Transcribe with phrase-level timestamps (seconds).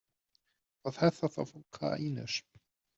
[0.83, 2.43] Was heißt das auf Ukrainisch?